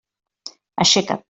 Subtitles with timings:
[0.85, 1.19] Aixeca't!